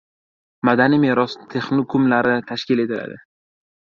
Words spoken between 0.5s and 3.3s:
Madaniy meros texnikumlari tashkil etiladi